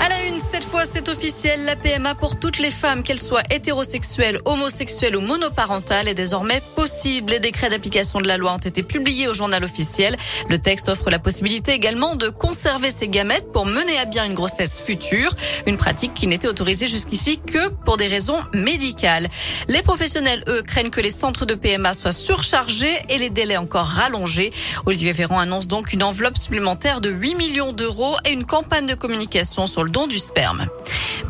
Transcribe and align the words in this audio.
À 0.00 0.08
la 0.08 0.22
une, 0.26 0.40
cette 0.40 0.64
fois, 0.64 0.84
c'est 0.84 1.08
officiel. 1.08 1.64
La 1.64 1.74
PMA 1.74 2.14
pour 2.14 2.38
toutes 2.38 2.58
les 2.58 2.70
femmes, 2.70 3.02
qu'elles 3.02 3.20
soient 3.20 3.42
hétérosexuelles, 3.50 4.38
homosexuelles 4.44 5.16
ou 5.16 5.20
monoparentales, 5.20 6.06
est 6.06 6.14
désormais 6.14 6.62
possible. 6.76 7.32
Les 7.32 7.40
décrets 7.40 7.68
d'application 7.68 8.20
de 8.20 8.28
la 8.28 8.36
loi 8.36 8.54
ont 8.54 8.58
été 8.58 8.84
publiés 8.84 9.26
au 9.26 9.34
journal 9.34 9.64
officiel. 9.64 10.16
Le 10.48 10.58
texte 10.58 10.88
offre 10.88 11.10
la 11.10 11.18
possibilité 11.18 11.72
également 11.72 12.14
de 12.14 12.28
conserver 12.28 12.92
ses 12.92 13.08
gamètes 13.08 13.50
pour 13.52 13.66
mener 13.66 13.98
à 13.98 14.04
bien 14.04 14.24
une 14.24 14.34
grossesse 14.34 14.80
future. 14.80 15.34
Une 15.66 15.76
pratique 15.76 16.14
qui 16.14 16.28
n'était 16.28 16.48
autorisée 16.48 16.86
jusqu'ici 16.86 17.40
que 17.40 17.68
pour 17.84 17.96
des 17.96 18.06
raisons 18.06 18.38
médicales. 18.54 19.28
Les 19.66 19.82
professionnels, 19.82 20.44
eux, 20.46 20.62
craignent 20.62 20.90
que 20.90 21.00
les 21.00 21.10
centres 21.10 21.44
de 21.44 21.54
PMA 21.54 21.92
soient 21.92 22.12
surchargés 22.12 23.02
et 23.08 23.18
les 23.18 23.30
délais 23.30 23.56
encore 23.56 23.86
rallongés. 23.86 24.52
Olivier 24.86 25.10
Véran 25.10 25.40
annonce 25.40 25.66
donc 25.66 25.92
une 25.92 26.04
enveloppe 26.04 26.38
supplémentaire 26.38 27.00
de 27.00 27.10
8 27.10 27.34
millions 27.34 27.72
d'euros 27.72 28.16
et 28.24 28.30
une 28.30 28.44
campagne 28.44 28.86
de 28.86 28.94
communication 28.94 29.66
sur 29.66 29.82
le 29.82 29.87
don 29.88 30.06
du 30.06 30.18
sperme. 30.18 30.66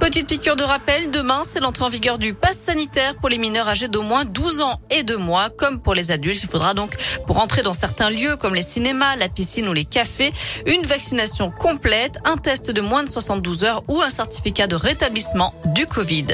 Petite 0.00 0.28
piqûre 0.28 0.54
de 0.54 0.62
rappel, 0.62 1.10
demain, 1.10 1.42
c'est 1.48 1.60
l'entrée 1.60 1.84
en 1.84 1.88
vigueur 1.88 2.18
du 2.18 2.34
pass 2.34 2.56
sanitaire 2.56 3.14
pour 3.16 3.28
les 3.28 3.38
mineurs 3.38 3.68
âgés 3.68 3.88
d'au 3.88 4.02
moins 4.02 4.24
12 4.24 4.60
ans 4.60 4.80
et 4.90 5.02
2 5.02 5.16
mois, 5.16 5.50
comme 5.50 5.80
pour 5.80 5.94
les 5.94 6.10
adultes. 6.10 6.42
Il 6.42 6.48
faudra 6.48 6.74
donc, 6.74 6.94
pour 7.26 7.38
entrer 7.40 7.62
dans 7.62 7.72
certains 7.72 8.10
lieux 8.10 8.36
comme 8.36 8.54
les 8.54 8.62
cinémas, 8.62 9.16
la 9.16 9.28
piscine 9.28 9.68
ou 9.68 9.72
les 9.72 9.84
cafés, 9.84 10.32
une 10.66 10.86
vaccination 10.86 11.50
complète, 11.50 12.18
un 12.24 12.36
test 12.36 12.70
de 12.70 12.80
moins 12.80 13.02
de 13.02 13.08
72 13.08 13.64
heures 13.64 13.82
ou 13.88 14.00
un 14.00 14.10
certificat 14.10 14.66
de 14.66 14.76
rétablissement 14.76 15.54
du 15.66 15.86
Covid. 15.86 16.26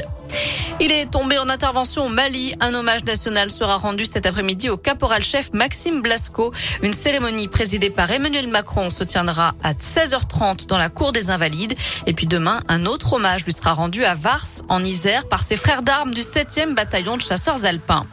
Il 0.81 0.91
est 0.91 1.09
tombé 1.09 1.37
en 1.37 1.47
intervention 1.47 2.07
au 2.07 2.09
Mali. 2.09 2.53
Un 2.59 2.73
hommage 2.73 3.05
national 3.05 3.49
sera 3.49 3.77
rendu 3.77 4.03
cet 4.03 4.25
après-midi 4.25 4.69
au 4.69 4.75
caporal-chef 4.75 5.53
Maxime 5.53 6.01
Blasco. 6.01 6.53
Une 6.81 6.91
cérémonie 6.91 7.47
présidée 7.47 7.89
par 7.89 8.11
Emmanuel 8.11 8.49
Macron 8.49 8.89
se 8.89 9.05
tiendra 9.05 9.55
à 9.63 9.73
16h30 9.73 10.67
dans 10.67 10.77
la 10.77 10.89
cour 10.89 11.13
des 11.13 11.29
Invalides. 11.29 11.75
Et 12.07 12.13
puis 12.13 12.27
demain, 12.27 12.59
un 12.67 12.85
autre 12.85 13.13
hommage 13.13 13.45
lui 13.45 13.53
sera 13.53 13.71
rendu 13.71 14.03
à 14.03 14.15
Vars, 14.15 14.45
en 14.67 14.83
Isère, 14.83 15.29
par 15.29 15.43
ses 15.43 15.55
frères 15.55 15.81
d'armes 15.81 16.13
du 16.13 16.21
7e 16.21 16.73
bataillon 16.73 17.15
de 17.15 17.21
chasseurs 17.21 17.65
alpins. 17.65 18.05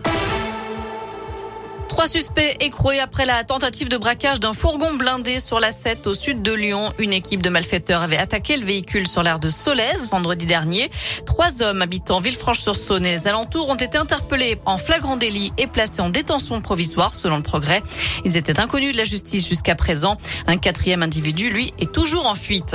Trois 1.92 2.06
suspects 2.06 2.56
écroués 2.58 3.00
après 3.00 3.26
la 3.26 3.44
tentative 3.44 3.90
de 3.90 3.98
braquage 3.98 4.40
d'un 4.40 4.54
fourgon 4.54 4.94
blindé 4.94 5.38
sur 5.38 5.60
la 5.60 5.70
7 5.70 6.06
au 6.06 6.14
sud 6.14 6.40
de 6.40 6.50
Lyon. 6.50 6.90
Une 6.98 7.12
équipe 7.12 7.42
de 7.42 7.50
malfaiteurs 7.50 8.00
avait 8.00 8.16
attaqué 8.16 8.56
le 8.56 8.64
véhicule 8.64 9.06
sur 9.06 9.22
l'aire 9.22 9.38
de 9.38 9.50
Solèze 9.50 10.08
vendredi 10.08 10.46
dernier. 10.46 10.90
Trois 11.26 11.60
hommes 11.60 11.82
habitant 11.82 12.18
Villefranche-sur-Saône 12.18 13.04
et 13.04 13.10
les 13.10 13.28
alentours 13.28 13.68
ont 13.68 13.74
été 13.74 13.98
interpellés 13.98 14.58
en 14.64 14.78
flagrant 14.78 15.18
délit 15.18 15.52
et 15.58 15.66
placés 15.66 16.00
en 16.00 16.08
détention 16.08 16.62
provisoire 16.62 17.14
selon 17.14 17.36
le 17.36 17.42
progrès. 17.42 17.82
Ils 18.24 18.38
étaient 18.38 18.58
inconnus 18.58 18.92
de 18.92 18.96
la 18.96 19.04
justice 19.04 19.46
jusqu'à 19.46 19.74
présent. 19.74 20.16
Un 20.46 20.56
quatrième 20.56 21.02
individu, 21.02 21.50
lui, 21.50 21.74
est 21.78 21.92
toujours 21.92 22.24
en 22.24 22.34
fuite. 22.34 22.74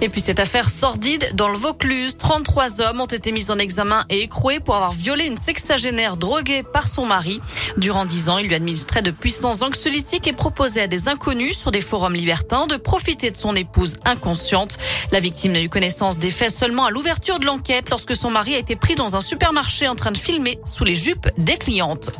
Et 0.00 0.08
puis 0.08 0.20
cette 0.20 0.40
affaire 0.40 0.68
sordide 0.68 1.30
dans 1.34 1.48
le 1.48 1.56
Vaucluse, 1.56 2.16
33 2.18 2.80
hommes 2.80 3.00
ont 3.00 3.06
été 3.06 3.30
mis 3.30 3.52
en 3.52 3.58
examen 3.58 4.04
et 4.10 4.22
écroués 4.22 4.58
pour 4.58 4.74
avoir 4.74 4.92
violé 4.92 5.26
une 5.26 5.36
sexagénaire 5.36 6.16
droguée 6.16 6.64
par 6.64 6.88
son 6.88 7.06
mari. 7.06 7.40
Durant 7.76 8.04
dix 8.04 8.28
ans, 8.28 8.38
il 8.38 8.47
lui 8.48 8.54
administrait 8.54 9.02
de 9.02 9.10
puissants 9.10 9.62
anxiolytiques 9.62 10.26
et 10.26 10.32
proposait 10.32 10.82
à 10.82 10.86
des 10.86 11.08
inconnus 11.08 11.56
sur 11.56 11.70
des 11.70 11.80
forums 11.80 12.14
libertins 12.14 12.66
de 12.66 12.76
profiter 12.76 13.30
de 13.30 13.36
son 13.36 13.54
épouse 13.54 13.96
inconsciente. 14.04 14.78
La 15.12 15.20
victime 15.20 15.52
n'a 15.52 15.62
eu 15.62 15.68
connaissance 15.68 16.18
des 16.18 16.30
faits 16.30 16.50
seulement 16.50 16.86
à 16.86 16.90
l'ouverture 16.90 17.38
de 17.38 17.46
l'enquête 17.46 17.90
lorsque 17.90 18.16
son 18.16 18.30
mari 18.30 18.54
a 18.54 18.58
été 18.58 18.74
pris 18.74 18.94
dans 18.94 19.14
un 19.14 19.20
supermarché 19.20 19.86
en 19.86 19.94
train 19.94 20.10
de 20.10 20.18
filmer 20.18 20.58
sous 20.64 20.84
les 20.84 20.94
jupes 20.94 21.28
des 21.36 21.56
clientes. 21.56 22.10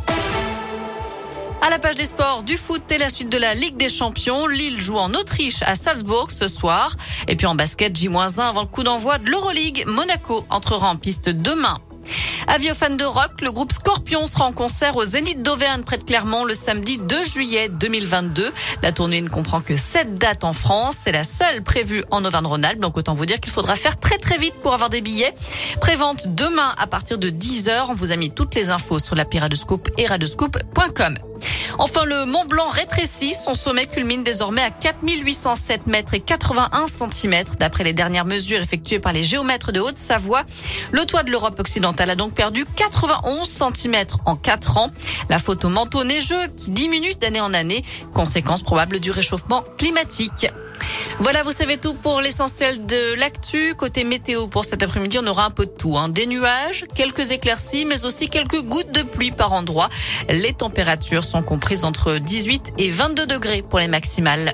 À 1.60 1.70
la 1.70 1.78
page 1.78 1.96
des 1.96 2.04
sports, 2.04 2.44
du 2.44 2.56
foot 2.56 2.82
et 2.92 2.98
la 2.98 3.08
suite 3.08 3.30
de 3.30 3.38
la 3.38 3.54
Ligue 3.54 3.76
des 3.76 3.88
Champions. 3.88 4.46
Lille 4.46 4.80
joue 4.80 4.96
en 4.96 5.12
Autriche 5.14 5.62
à 5.62 5.74
Salzbourg 5.74 6.30
ce 6.30 6.46
soir. 6.46 6.96
Et 7.26 7.34
puis 7.34 7.46
en 7.46 7.56
basket, 7.56 7.96
J-1 7.96 8.40
avant 8.40 8.62
le 8.62 8.68
coup 8.68 8.84
d'envoi 8.84 9.18
de 9.18 9.28
l'Euroleague. 9.28 9.84
Monaco 9.86 10.46
entrera 10.50 10.90
en 10.90 10.96
piste 10.96 11.28
demain. 11.28 11.76
Avis 12.50 12.70
aux 12.70 12.74
fans 12.74 12.88
de 12.88 13.04
rock, 13.04 13.42
le 13.42 13.52
groupe 13.52 13.72
Scorpion 13.72 14.24
sera 14.24 14.46
en 14.46 14.52
concert 14.52 14.96
au 14.96 15.04
Zénith 15.04 15.42
d'Auvergne 15.42 15.82
près 15.82 15.98
de 15.98 16.02
Clermont 16.02 16.46
le 16.46 16.54
samedi 16.54 16.96
2 16.96 17.24
juillet 17.24 17.68
2022. 17.68 18.52
La 18.82 18.90
tournée 18.90 19.20
ne 19.20 19.28
comprend 19.28 19.60
que 19.60 19.76
7 19.76 20.16
dates 20.16 20.44
en 20.44 20.54
France. 20.54 20.96
C'est 20.98 21.12
la 21.12 21.24
seule 21.24 21.62
prévue 21.62 22.04
en 22.10 22.24
Auvergne-Rhône-Alpes. 22.24 22.80
Donc 22.80 22.96
autant 22.96 23.12
vous 23.12 23.26
dire 23.26 23.38
qu'il 23.38 23.52
faudra 23.52 23.76
faire 23.76 24.00
très 24.00 24.16
très 24.16 24.38
vite 24.38 24.54
pour 24.62 24.72
avoir 24.72 24.88
des 24.88 25.02
billets. 25.02 25.34
Prévente 25.78 26.34
demain 26.34 26.74
à 26.78 26.86
partir 26.86 27.18
de 27.18 27.28
10h. 27.28 27.86
On 27.90 27.94
vous 27.94 28.12
a 28.12 28.16
mis 28.16 28.30
toutes 28.30 28.54
les 28.54 28.70
infos 28.70 28.98
sur 28.98 29.14
la 29.14 29.26
Piradescoop 29.26 29.90
et 29.98 30.06
radescoop.com. 30.06 31.27
Enfin, 31.78 32.04
le 32.04 32.24
Mont 32.24 32.44
Blanc 32.44 32.68
rétrécit. 32.68 33.34
Son 33.34 33.54
sommet 33.54 33.86
culmine 33.86 34.22
désormais 34.22 34.62
à 34.62 34.70
4807 34.70 35.86
mètres 35.86 36.14
et 36.14 36.20
81 36.20 36.86
centimètres. 36.86 37.56
D'après 37.56 37.84
les 37.84 37.92
dernières 37.92 38.24
mesures 38.24 38.60
effectuées 38.60 38.98
par 38.98 39.12
les 39.12 39.22
géomètres 39.22 39.72
de 39.72 39.80
Haute-Savoie, 39.80 40.44
le 40.90 41.04
toit 41.04 41.22
de 41.22 41.30
l'Europe 41.30 41.58
occidentale 41.58 42.10
a 42.10 42.16
donc 42.16 42.34
perdu 42.34 42.64
91 42.76 43.48
centimètres 43.48 44.18
en 44.26 44.36
4 44.36 44.78
ans. 44.78 44.90
La 45.28 45.38
photo 45.38 45.68
manteau 45.68 46.04
neigeux 46.04 46.46
qui 46.56 46.70
diminue 46.70 47.14
d'année 47.14 47.40
en 47.40 47.54
année, 47.54 47.84
conséquence 48.14 48.62
probable 48.62 49.00
du 49.00 49.10
réchauffement 49.10 49.64
climatique. 49.76 50.48
Voilà, 51.20 51.42
vous 51.42 51.52
savez 51.52 51.76
tout 51.76 51.94
pour 51.94 52.20
l'essentiel 52.20 52.84
de 52.86 53.14
l'actu. 53.18 53.74
Côté 53.74 54.04
météo, 54.04 54.46
pour 54.46 54.64
cet 54.64 54.82
après-midi, 54.82 55.18
on 55.22 55.26
aura 55.26 55.44
un 55.44 55.50
peu 55.50 55.66
de 55.66 55.70
tout. 55.70 55.96
Hein. 55.96 56.08
Des 56.08 56.26
nuages, 56.26 56.84
quelques 56.94 57.30
éclaircies, 57.30 57.84
mais 57.84 58.04
aussi 58.04 58.28
quelques 58.28 58.62
gouttes 58.62 58.92
de 58.92 59.02
pluie 59.02 59.30
par 59.30 59.52
endroit. 59.52 59.88
Les 60.28 60.52
températures 60.52 61.24
sont 61.24 61.42
comprises 61.42 61.84
entre 61.84 62.18
18 62.18 62.74
et 62.78 62.90
22 62.90 63.26
degrés 63.26 63.62
pour 63.62 63.78
les 63.78 63.88
maximales. 63.88 64.52